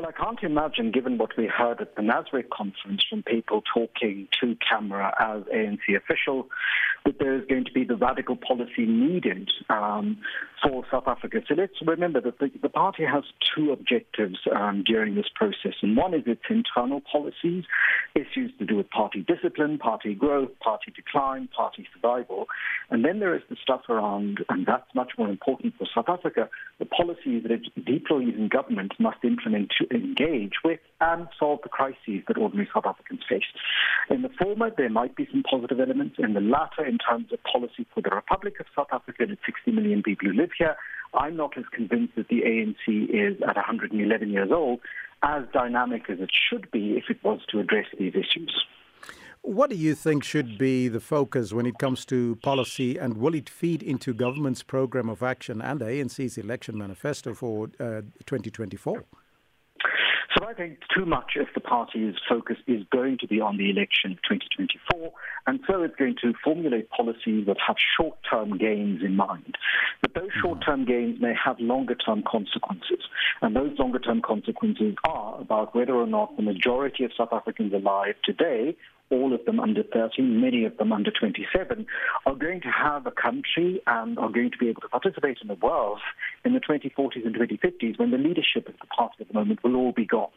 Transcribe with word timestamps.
Well, 0.00 0.12
I 0.16 0.22
can't 0.24 0.40
imagine, 0.44 0.92
given 0.92 1.18
what 1.18 1.36
we 1.36 1.48
heard 1.48 1.80
at 1.80 1.96
the 1.96 2.02
NASREC 2.02 2.50
conference 2.50 3.02
from 3.10 3.24
people 3.24 3.62
talking 3.74 4.28
to 4.40 4.56
camera 4.70 5.12
as 5.18 5.42
ANC 5.52 5.80
official, 5.96 6.46
that 7.04 7.18
there 7.18 7.34
is 7.34 7.44
going 7.48 7.64
to 7.64 7.72
be 7.72 7.82
the 7.82 7.96
radical 7.96 8.36
policy 8.36 8.86
needed 8.86 9.48
um, 9.70 10.16
for 10.62 10.84
South 10.90 11.06
Africa. 11.06 11.40
So 11.48 11.54
let's 11.54 11.74
remember 11.84 12.20
that 12.20 12.38
the, 12.38 12.50
the 12.62 12.68
party 12.68 13.04
has 13.04 13.24
two 13.54 13.70
objectives 13.72 14.38
um, 14.54 14.82
during 14.84 15.14
this 15.14 15.26
process, 15.34 15.74
and 15.82 15.96
one 15.96 16.14
is 16.14 16.22
its 16.26 16.42
internal 16.50 17.00
policies, 17.10 17.64
issues 18.14 18.50
to 18.58 18.64
do 18.64 18.76
with 18.76 18.90
party 18.90 19.24
discipline, 19.26 19.78
party 19.78 20.14
growth, 20.14 20.50
party 20.60 20.92
decline, 20.94 21.48
party 21.54 21.86
survival, 21.94 22.46
and 22.90 23.04
then 23.04 23.20
there 23.20 23.34
is 23.34 23.42
the 23.50 23.56
stuff 23.62 23.82
around, 23.88 24.44
and 24.48 24.66
that's 24.66 24.92
much 24.94 25.12
more 25.18 25.28
important 25.28 25.74
for 25.78 25.86
South 25.94 26.08
Africa, 26.08 26.48
the 26.78 26.86
policies 26.86 27.42
that 27.42 27.52
it 27.52 27.62
deploys 27.84 28.34
in 28.34 28.48
government 28.48 28.92
must 28.98 29.18
implement 29.24 29.72
to 29.78 29.86
engage 29.94 30.54
with 30.64 30.80
and 31.00 31.28
solve 31.38 31.60
the 31.62 31.68
crises 31.68 32.22
that 32.26 32.36
ordinary 32.36 32.68
South 32.72 32.86
Africans 32.86 33.20
face. 33.28 33.42
In 34.10 34.22
the 34.22 34.30
former, 34.40 34.70
there 34.76 34.88
might 34.88 35.14
be 35.14 35.28
some 35.30 35.42
positive 35.42 35.78
elements. 35.78 36.16
In 36.18 36.34
the 36.34 36.40
latter, 36.40 36.84
in 36.84 36.98
terms 36.98 37.32
of 37.32 37.38
policy 37.44 37.86
for 37.94 38.00
the 38.00 38.10
Republic 38.10 38.54
of 38.58 38.66
South 38.74 38.88
Africa 38.92 39.22
and 39.24 39.36
60 39.46 39.70
million 39.70 40.02
people 40.02 40.28
who 40.28 40.34
live 40.34 40.47
here, 40.56 40.76
I'm 41.14 41.36
not 41.36 41.56
as 41.56 41.64
convinced 41.72 42.14
that 42.16 42.28
the 42.28 42.42
ANC 42.42 42.74
is 42.86 43.40
at 43.48 43.56
111 43.56 44.30
years 44.30 44.50
old 44.52 44.80
as 45.22 45.44
dynamic 45.52 46.02
as 46.08 46.20
it 46.20 46.30
should 46.48 46.70
be 46.70 46.92
if 46.96 47.04
it 47.08 47.18
was 47.24 47.40
to 47.50 47.58
address 47.60 47.86
these 47.98 48.12
issues. 48.14 48.64
What 49.42 49.70
do 49.70 49.76
you 49.76 49.94
think 49.94 50.24
should 50.24 50.58
be 50.58 50.88
the 50.88 51.00
focus 51.00 51.52
when 51.52 51.64
it 51.64 51.78
comes 51.78 52.04
to 52.06 52.36
policy, 52.42 52.98
and 52.98 53.16
will 53.16 53.34
it 53.34 53.48
feed 53.48 53.82
into 53.82 54.12
government's 54.12 54.62
program 54.62 55.08
of 55.08 55.22
action 55.22 55.62
and 55.62 55.80
the 55.80 55.86
ANC's 55.86 56.36
election 56.38 56.76
manifesto 56.76 57.34
for 57.34 57.64
uh, 57.80 58.02
2024? 58.26 59.04
So 60.40 60.46
I 60.48 60.52
think 60.54 60.78
too 60.94 61.04
much 61.04 61.32
of 61.40 61.46
the 61.54 61.60
party's 61.60 62.14
focus 62.28 62.56
is 62.68 62.82
going 62.92 63.18
to 63.20 63.26
be 63.26 63.40
on 63.40 63.56
the 63.56 63.70
election 63.70 64.12
of 64.12 64.18
2024, 64.28 65.10
and 65.48 65.58
so 65.66 65.82
it's 65.82 65.96
going 65.96 66.14
to 66.22 66.32
formulate 66.44 66.88
policies 66.90 67.46
that 67.46 67.56
have 67.66 67.74
short 67.96 68.16
term 68.30 68.56
gains 68.56 69.02
in 69.02 69.16
mind. 69.16 69.56
But 70.02 70.14
those 70.14 70.24
mm-hmm. 70.30 70.40
short 70.40 70.58
term 70.64 70.84
gains 70.84 71.20
may 71.20 71.32
have 71.34 71.58
longer 71.58 71.94
term 71.96 72.22
consequences, 72.26 73.00
and 73.42 73.56
those 73.56 73.76
longer 73.80 73.98
term 73.98 74.20
consequences 74.22 74.94
are 75.08 75.40
about 75.40 75.74
whether 75.74 75.94
or 75.94 76.06
not 76.06 76.36
the 76.36 76.42
majority 76.42 77.02
of 77.04 77.10
South 77.16 77.32
Africans 77.32 77.72
alive 77.72 78.14
today 78.22 78.76
all 79.10 79.32
of 79.32 79.44
them 79.44 79.60
under 79.60 79.82
30, 79.82 80.22
many 80.22 80.64
of 80.64 80.76
them 80.76 80.92
under 80.92 81.10
27, 81.10 81.86
are 82.26 82.34
going 82.34 82.60
to 82.60 82.68
have 82.70 83.06
a 83.06 83.10
country 83.10 83.80
and 83.86 84.18
are 84.18 84.30
going 84.30 84.50
to 84.50 84.58
be 84.58 84.68
able 84.68 84.82
to 84.82 84.88
participate 84.88 85.38
in 85.40 85.48
the 85.48 85.54
world 85.54 86.00
in 86.44 86.52
the 86.52 86.60
2040s 86.60 87.24
and 87.24 87.34
2050s 87.34 87.98
when 87.98 88.10
the 88.10 88.18
leadership 88.18 88.68
of 88.68 88.74
the 88.80 88.86
party 88.88 89.16
at 89.20 89.28
the 89.28 89.34
moment 89.34 89.62
will 89.64 89.76
all 89.76 89.92
be 89.92 90.04
gone. 90.04 90.28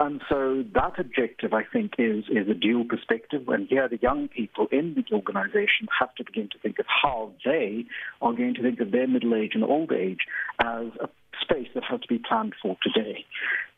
And 0.00 0.22
so 0.28 0.64
that 0.74 0.98
objective, 0.98 1.52
I 1.52 1.64
think, 1.64 1.92
is, 1.98 2.24
is 2.30 2.48
a 2.48 2.54
dual 2.54 2.84
perspective. 2.84 3.48
And 3.48 3.68
here 3.68 3.88
the 3.88 3.98
young 4.00 4.28
people 4.28 4.68
in 4.70 4.94
the 5.08 5.14
organization 5.14 5.88
have 5.98 6.14
to 6.16 6.24
begin 6.24 6.48
to 6.52 6.58
think 6.58 6.78
of 6.78 6.86
how 7.02 7.32
they 7.44 7.84
are 8.22 8.32
going 8.32 8.54
to 8.54 8.62
think 8.62 8.80
of 8.80 8.92
their 8.92 9.06
middle 9.08 9.34
age 9.34 9.52
and 9.54 9.64
old 9.64 9.92
age 9.92 10.18
as 10.62 10.86
a 11.00 11.08
space 11.50 11.68
that 11.74 11.84
had 11.84 12.02
to 12.02 12.08
be 12.08 12.18
planned 12.18 12.54
for 12.60 12.76
today. 12.82 13.24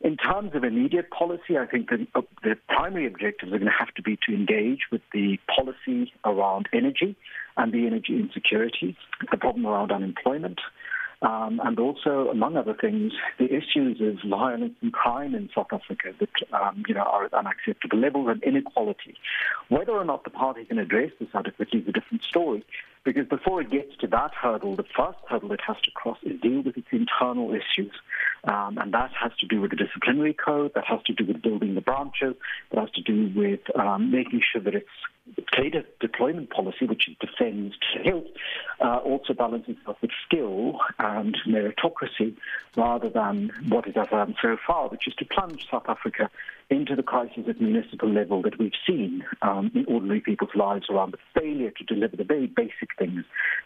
In 0.01 0.17
terms 0.17 0.51
of 0.55 0.63
immediate 0.63 1.09
policy, 1.11 1.57
I 1.57 1.65
think 1.65 1.89
the, 1.89 2.05
the 2.43 2.55
primary 2.69 3.05
objectives 3.07 3.51
are 3.53 3.57
going 3.59 3.71
to 3.71 3.77
have 3.77 3.93
to 3.95 4.01
be 4.01 4.17
to 4.27 4.33
engage 4.33 4.81
with 4.91 5.01
the 5.13 5.37
policy 5.53 6.13
around 6.25 6.67
energy 6.73 7.15
and 7.57 7.71
the 7.71 7.85
energy 7.87 8.17
insecurity, 8.19 8.97
the 9.29 9.37
problem 9.37 9.65
around 9.65 9.91
unemployment, 9.91 10.59
um, 11.23 11.59
and 11.63 11.77
also, 11.77 12.29
among 12.31 12.57
other 12.57 12.73
things, 12.73 13.13
the 13.37 13.45
issues 13.53 14.01
of 14.01 14.27
violence 14.27 14.73
and 14.81 14.91
crime 14.91 15.35
in 15.35 15.51
South 15.53 15.67
Africa 15.71 16.13
that 16.19 16.29
um, 16.51 16.81
you 16.87 16.95
know 16.95 17.01
are 17.01 17.25
at 17.25 17.33
unacceptable 17.35 17.99
levels 17.99 18.27
and 18.29 18.41
inequality. 18.41 19.13
Whether 19.69 19.91
or 19.91 20.03
not 20.03 20.23
the 20.23 20.31
party 20.31 20.65
can 20.65 20.79
address 20.79 21.11
this 21.19 21.29
adequately 21.35 21.81
is 21.81 21.87
a 21.87 21.91
different 21.91 22.23
story. 22.23 22.65
Because 23.03 23.27
before 23.27 23.61
it 23.61 23.71
gets 23.71 23.97
to 24.01 24.07
that 24.07 24.31
hurdle, 24.39 24.75
the 24.75 24.83
first 24.83 25.17
hurdle 25.27 25.51
it 25.53 25.59
has 25.65 25.77
to 25.85 25.91
cross 25.91 26.19
is 26.21 26.39
deal 26.39 26.61
with 26.61 26.77
its 26.77 26.87
internal 26.91 27.51
issues. 27.51 27.91
Um, 28.43 28.77
and 28.79 28.93
that 28.93 29.09
has 29.19 29.31
to 29.39 29.47
do 29.47 29.59
with 29.59 29.71
the 29.71 29.77
disciplinary 29.77 30.33
code, 30.33 30.71
that 30.75 30.85
has 30.85 30.99
to 31.07 31.13
do 31.13 31.25
with 31.25 31.41
building 31.41 31.73
the 31.73 31.81
branches, 31.81 32.35
that 32.71 32.79
has 32.79 32.91
to 32.91 33.01
do 33.01 33.31
with 33.35 33.59
um, 33.77 34.11
making 34.11 34.41
sure 34.51 34.61
that 34.61 34.75
it's 34.75 34.89
trade 35.51 35.73
deployment 35.99 36.49
policy, 36.49 36.85
which 36.85 37.09
defends 37.19 37.73
trade, 37.93 38.23
uh, 38.83 38.97
also 38.97 39.33
balances 39.33 39.75
out 39.87 40.01
with 40.01 40.11
skill 40.25 40.75
and 40.99 41.37
meritocracy 41.47 42.35
rather 42.75 43.09
than 43.09 43.51
what 43.69 43.87
it 43.87 43.95
has 43.97 44.07
done 44.09 44.35
so 44.41 44.57
far, 44.65 44.87
which 44.89 45.07
is 45.07 45.13
to 45.15 45.25
plunge 45.25 45.67
South 45.69 45.85
Africa 45.87 46.29
into 46.69 46.95
the 46.95 47.03
crisis 47.03 47.43
at 47.47 47.59
municipal 47.59 48.09
level 48.09 48.41
that 48.41 48.57
we've 48.57 48.71
seen 48.87 49.23
um, 49.41 49.71
in 49.75 49.85
ordinary 49.87 50.21
people's 50.21 50.55
lives 50.55 50.85
around 50.89 51.11
the 51.13 51.39
failure 51.39 51.71
to 51.71 51.83
deliver 51.83 52.15
the 52.15 52.23
very 52.23 52.47
basic 52.47 52.89
things 52.97 53.23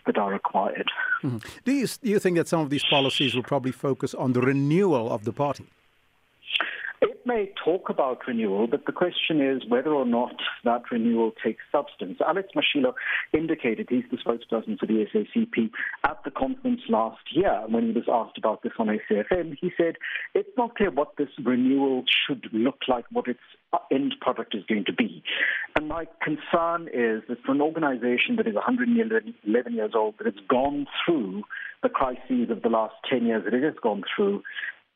that 0.08 0.18
are 0.18 0.32
required. 0.32 0.88
Mm-hmm. 1.24 1.38
Do, 1.64 1.72
you, 1.72 1.88
do 1.88 2.10
you 2.10 2.20
think 2.20 2.38
that 2.38 2.48
some 2.48 2.62
of 2.62 2.70
these 2.72 2.84
policies 2.90 3.36
will 3.36 3.44
probably 3.44 3.72
focus 3.72 4.14
on 4.16 4.34
the 4.34 4.42
renewal 4.42 5.12
of 5.12 5.24
the 5.24 5.34
party? 5.34 5.68
It 7.02 7.26
may 7.26 7.52
talk 7.64 7.90
about 7.90 8.26
renewal, 8.28 8.68
but 8.68 8.86
the 8.86 8.92
question 8.92 9.42
is 9.42 9.62
whether 9.68 9.92
or 9.94 10.06
not 10.06 10.36
that 10.64 10.84
renewal 10.92 11.32
takes 11.44 11.64
substance. 11.72 12.20
Alex 12.26 12.50
Mashilo 12.56 12.94
indicated 13.34 13.88
he's 13.90 14.04
the 14.12 14.18
spokesperson 14.18 14.78
for 14.80 14.86
the 14.86 15.06
SACP 15.14 15.70
at 16.06 16.18
the 16.24 16.32
conference 16.32 16.82
last 16.88 17.20
year 17.34 17.64
when 17.68 17.88
he 17.88 17.92
was 17.92 18.06
asked 18.12 18.38
about 18.38 18.64
this 18.64 18.72
on 18.80 18.88
ACFM. 18.88 19.58
He 19.60 19.72
said, 19.78 19.96
It's 20.34 20.50
not 20.58 20.76
clear 20.76 20.90
what 20.90 21.18
this 21.18 21.28
renewal 21.44 22.04
should 22.28 22.48
look 22.54 22.80
like, 22.88 23.06
what 23.12 23.28
its 23.28 23.40
end 23.92 24.14
product 24.22 24.56
is 24.56 24.64
going 24.68 24.86
to 24.86 24.94
be. 24.94 25.22
And 25.76 25.90
my 25.90 26.06
concern 26.24 26.88
is 26.94 27.24
that 27.28 27.42
for 27.46 27.52
an 27.52 27.62
organization 27.62 28.38
that 28.38 28.48
is 28.48 28.56
111 28.56 29.74
years 29.74 29.92
old, 29.94 30.16
that 30.20 30.26
has 30.28 30.42
gone 30.48 30.88
through 31.06 31.44
the 31.84 31.90
crises 31.90 32.50
of 32.50 32.62
the 32.62 32.70
last 32.70 32.94
10 33.12 33.26
years 33.26 33.44
that 33.44 33.54
it 33.54 33.64
has 33.64 33.76
gone 33.84 34.02
through, 34.16 34.42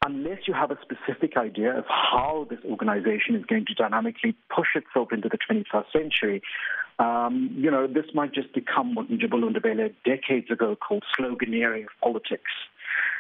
unless 0.06 0.40
you 0.48 0.54
have 0.54 0.72
a 0.72 0.78
specific 0.82 1.36
idea 1.36 1.78
of 1.78 1.84
how 1.88 2.48
this 2.50 2.60
organization 2.66 3.36
is 3.36 3.44
going 3.46 3.66
to 3.66 3.74
dynamically 3.74 4.36
push 4.54 4.70
itself 4.76 5.10
into 5.12 5.28
the 5.30 5.38
21st 5.50 5.86
century, 5.92 6.42
um, 7.00 7.54
you 7.58 7.70
know, 7.72 7.86
this 7.88 8.06
might 8.14 8.34
just 8.34 8.54
become 8.54 8.96
what 8.96 9.10
Njibulun 9.10 9.56
Ndebele 9.56 9.94
decades 10.06 10.50
ago 10.52 10.76
called 10.76 11.04
sloganeering 11.18 11.84
of 11.84 11.90
politics. 12.02 12.52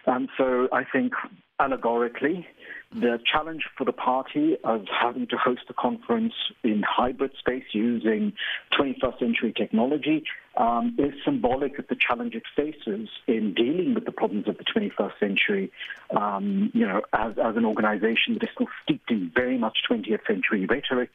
And 0.05 0.27
um, 0.27 0.27
so 0.37 0.67
I 0.71 0.83
think 0.85 1.13
allegorically, 1.59 2.47
the 2.93 3.19
challenge 3.29 3.63
for 3.77 3.83
the 3.83 3.91
party 3.91 4.57
of 4.63 4.85
having 4.89 5.27
to 5.27 5.37
host 5.37 5.61
the 5.67 5.73
conference 5.73 6.33
in 6.63 6.83
hybrid 6.87 7.31
space 7.37 7.65
using 7.73 8.33
21st 8.79 9.19
century 9.19 9.53
technology 9.57 10.23
um, 10.57 10.95
is 10.97 11.11
symbolic 11.25 11.77
of 11.79 11.87
the 11.87 11.95
challenge 11.95 12.33
it 12.33 12.43
faces 12.55 13.09
in 13.27 13.53
dealing 13.53 13.93
with 13.93 14.05
the 14.05 14.11
problems 14.11 14.47
of 14.47 14.57
the 14.57 14.63
21st 14.63 15.11
century. 15.19 15.71
Um, 16.15 16.71
you 16.73 16.85
know, 16.87 17.01
as, 17.13 17.33
as 17.43 17.55
an 17.57 17.65
organization 17.65 18.35
that 18.35 18.43
is 18.43 18.49
still 18.53 18.67
steeped 18.83 19.11
in 19.11 19.31
very 19.35 19.57
much 19.57 19.79
20th 19.89 20.25
century 20.27 20.65
rhetoric, 20.65 21.09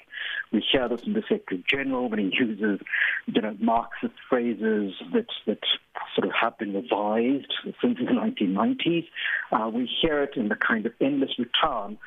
we 0.52 0.62
hear 0.70 0.88
this 0.88 1.02
in 1.06 1.14
the 1.14 1.22
Secretary 1.22 1.64
General 1.68 2.08
when 2.10 2.18
he 2.18 2.30
uses, 2.38 2.80
you 3.26 3.40
know, 3.40 3.56
Marxist 3.60 4.14
phrases 4.28 4.92
that, 5.14 5.26
that 5.46 5.58
sort 6.14 6.26
of 6.28 6.34
have 6.38 6.58
been 6.58 6.74
revised 6.74 7.52
since 7.82 7.98
the 7.98 8.04
1990s. 8.12 9.06
Uh, 9.52 9.70
we 9.70 9.88
hear 10.02 10.22
it 10.22 10.36
in 10.36 10.48
the 10.48 10.56
kind 10.56 10.84
of 10.84 10.92
endless 11.00 11.30
return 11.38 11.98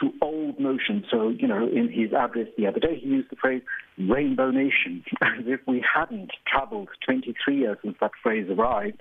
to 0.00 0.12
old 0.22 0.58
notions. 0.58 1.04
So, 1.10 1.28
you 1.28 1.46
know, 1.46 1.68
in 1.68 1.88
his 1.90 2.12
address 2.12 2.48
the 2.56 2.66
other 2.66 2.80
day, 2.80 2.98
he 2.98 3.08
used 3.08 3.30
the 3.30 3.36
phrase 3.36 3.62
rainbow 3.98 4.50
nation, 4.50 5.04
as 5.22 5.44
if 5.46 5.60
we 5.66 5.82
hadn't 5.94 6.30
traveled 6.46 6.88
23 7.04 7.56
years 7.58 7.78
since 7.82 7.96
that 8.00 8.12
phrase 8.22 8.48
arrived. 8.50 9.00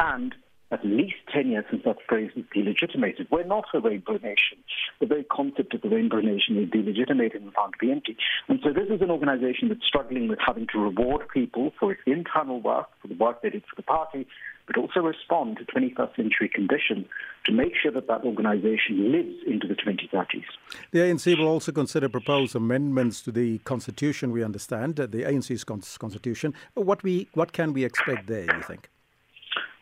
And 0.00 0.34
at 0.70 0.84
least 0.84 1.14
10 1.34 1.48
years 1.48 1.64
since 1.70 1.82
that 1.84 1.96
phrase 2.08 2.30
was 2.36 2.44
delegitimated. 2.54 3.26
We're 3.30 3.44
not 3.44 3.64
a 3.72 3.80
rainbow 3.80 4.18
nation. 4.18 4.58
The 5.00 5.06
very 5.06 5.24
concept 5.24 5.72
of 5.74 5.80
the 5.80 5.88
rainbow 5.88 6.20
nation 6.20 6.58
is 6.62 6.68
delegitimated 6.68 7.36
and 7.36 7.52
found 7.54 7.74
to 7.80 7.86
be 7.86 7.90
empty. 7.90 8.16
And 8.48 8.60
so 8.62 8.72
this 8.72 8.88
is 8.90 9.00
an 9.00 9.10
organization 9.10 9.68
that's 9.68 9.86
struggling 9.86 10.28
with 10.28 10.38
having 10.44 10.66
to 10.72 10.78
reward 10.78 11.26
people 11.32 11.72
for 11.80 11.92
its 11.92 12.02
internal 12.06 12.60
work, 12.60 12.86
for 13.00 13.08
the 13.08 13.14
work 13.14 13.40
they 13.42 13.50
did 13.50 13.62
for 13.62 13.76
the 13.76 13.82
party, 13.82 14.26
but 14.66 14.76
also 14.76 15.00
respond 15.00 15.56
to 15.56 15.64
21st 15.64 16.14
century 16.14 16.50
conditions 16.52 17.06
to 17.46 17.52
make 17.52 17.72
sure 17.82 17.90
that 17.90 18.06
that 18.06 18.20
organization 18.24 19.10
lives 19.10 19.36
into 19.46 19.66
the 19.66 19.74
2030s. 19.74 20.44
The 20.90 20.98
ANC 20.98 21.38
will 21.38 21.48
also 21.48 21.72
consider 21.72 22.10
proposed 22.10 22.54
amendments 22.54 23.22
to 23.22 23.32
the 23.32 23.56
constitution, 23.60 24.32
we 24.32 24.44
understand, 24.44 25.00
uh, 25.00 25.06
the 25.06 25.22
ANC's 25.22 25.64
constitution. 25.64 26.52
What, 26.74 27.02
we, 27.02 27.28
what 27.32 27.54
can 27.54 27.72
we 27.72 27.84
expect 27.84 28.26
there, 28.26 28.54
you 28.54 28.62
think? 28.62 28.90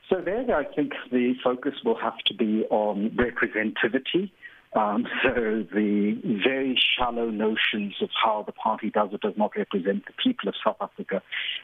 So 0.08 0.20
there, 0.24 0.54
I 0.54 0.64
think 0.74 0.92
the 1.10 1.34
focus 1.42 1.72
will 1.84 1.96
have 1.98 2.16
to 2.26 2.34
be 2.34 2.64
on 2.70 3.10
representativity. 3.16 4.30
Um, 4.76 5.06
so 5.22 5.32
the 5.72 6.20
very 6.46 6.78
shallow 6.98 7.28
notions 7.30 7.94
of 8.02 8.10
how 8.22 8.44
the 8.46 8.52
party 8.52 8.90
does 8.90 9.08
or 9.12 9.18
does 9.18 9.36
not 9.36 9.56
represent 9.56 10.04
the 10.06 10.12
people 10.22 10.48
of 10.48 10.54
South 10.64 10.76
Africa 10.80 11.22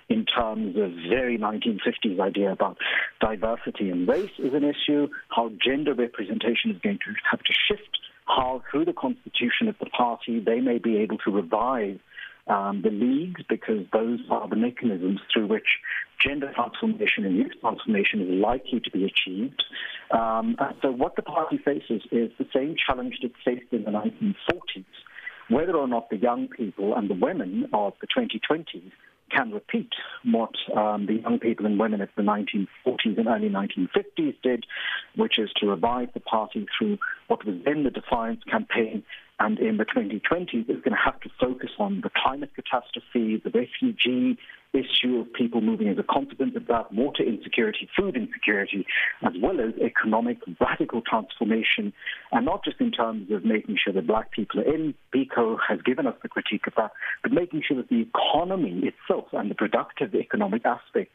in 0.08 0.24
terms 0.24 0.74
of 0.76 0.90
very 1.08 1.38
1950s 1.38 2.18
idea 2.20 2.50
about 2.50 2.78
diversity 3.20 3.90
and 3.90 4.08
race 4.08 4.30
is 4.38 4.54
an 4.54 4.64
issue, 4.64 5.08
how 5.28 5.52
gender 5.64 5.94
representation 5.94 6.70
is 6.72 6.78
going 6.82 6.98
to 6.98 7.14
have 7.30 7.40
to 7.40 7.52
shift, 7.68 7.98
how 8.26 8.62
through 8.70 8.86
the 8.86 8.92
constitution 8.94 9.68
of 9.68 9.74
the 9.78 9.86
party 9.86 10.40
they 10.40 10.60
may 10.60 10.78
be 10.78 10.96
able 10.96 11.18
to 11.18 11.30
revive 11.30 12.00
um, 12.48 12.82
the 12.82 12.90
leagues 12.90 13.42
because 13.48 13.84
those 13.92 14.18
are 14.30 14.48
the 14.48 14.56
mechanisms 14.56 15.20
through 15.32 15.46
which 15.46 15.78
gender 16.24 16.50
transformation 16.54 17.24
and 17.24 17.36
youth 17.36 17.52
transformation 17.60 18.20
is 18.22 18.28
likely 18.40 18.80
to 18.80 18.90
be 18.90 19.04
achieved. 19.04 19.62
Um, 20.10 20.56
so 20.82 20.90
what 20.90 21.16
the 21.16 21.22
party 21.22 21.58
faces 21.64 22.02
is 22.10 22.30
the 22.38 22.46
same 22.54 22.76
challenge 22.86 23.18
that 23.22 23.32
faced 23.44 23.72
in 23.72 23.84
the 23.84 23.90
1940s 23.90 24.84
whether 25.52 25.76
or 25.76 25.86
not 25.86 26.08
the 26.10 26.16
young 26.16 26.48
people 26.48 26.94
and 26.96 27.08
the 27.10 27.14
women 27.14 27.68
of 27.72 27.92
the 28.00 28.06
2020s 28.06 28.90
can 29.30 29.52
repeat 29.52 29.90
what 30.24 30.50
um, 30.76 31.06
the 31.06 31.14
young 31.14 31.38
people 31.38 31.64
and 31.66 31.78
women 31.78 32.00
of 32.00 32.08
the 32.16 32.22
1940s 32.22 33.16
and 33.18 33.26
early 33.28 33.48
1950s 33.48 34.34
did, 34.42 34.64
which 35.16 35.38
is 35.38 35.50
to 35.56 35.66
revive 35.66 36.08
the 36.14 36.20
party 36.20 36.66
through 36.76 36.98
what 37.28 37.44
was 37.46 37.54
then 37.64 37.82
the 37.84 37.90
defiance 37.90 38.40
campaign. 38.50 39.02
And 39.40 39.58
in 39.58 39.76
the 39.78 39.84
2020s, 39.84 40.20
it's 40.68 40.84
going 40.84 40.90
to 40.90 41.02
have 41.02 41.20
to 41.20 41.30
focus 41.40 41.70
on 41.78 42.00
the 42.02 42.10
climate 42.22 42.50
catastrophe, 42.54 43.40
the 43.42 43.50
refugee 43.50 44.38
issue 44.74 45.18
of 45.20 45.30
people 45.34 45.60
moving 45.60 45.86
into 45.86 46.02
confidence 46.02 46.54
about 46.56 46.92
water 46.94 47.22
insecurity, 47.22 47.88
food 47.96 48.16
insecurity, 48.16 48.86
as 49.22 49.32
well 49.40 49.60
as 49.60 49.70
economic 49.82 50.38
radical 50.60 51.02
transformation, 51.02 51.92
and 52.32 52.44
not 52.46 52.64
just 52.64 52.80
in 52.80 52.90
terms 52.90 53.30
of 53.30 53.44
making 53.44 53.76
sure 53.82 53.92
that 53.92 54.06
black 54.06 54.30
people 54.30 54.60
are 54.60 54.74
in. 54.74 54.94
BICO 55.14 55.58
has 55.68 55.80
given 55.82 56.06
us 56.06 56.14
the 56.22 56.28
critique 56.28 56.66
of 56.66 56.72
that, 56.76 56.90
but 57.22 57.32
making 57.32 57.62
sure 57.66 57.76
that 57.76 57.88
the 57.88 58.00
economy 58.00 58.80
itself 58.82 59.26
and 59.32 59.50
the 59.50 59.54
productive 59.54 60.14
economic 60.14 60.64
aspects 60.64 61.14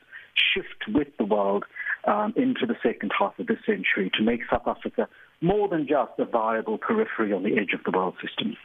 shift 0.54 0.86
with 0.94 1.08
the 1.18 1.26
world 1.26 1.64
um, 2.06 2.34
into 2.36 2.66
the 2.68 2.76
second 2.84 3.12
half 3.18 3.38
of 3.40 3.48
this 3.48 3.58
century 3.66 4.12
to 4.14 4.22
make 4.24 4.42
South 4.52 4.68
Africa 4.68 5.08
more 5.42 5.68
than 5.68 5.88
just 5.88 6.12
a 6.20 6.26
viable 6.26 6.78
periphery 6.78 7.34
on 7.34 7.42
the 7.44 7.54
edge 7.58 7.74
of 7.74 7.84
the 7.86 7.98
world 7.98 8.14
system. 8.22 8.56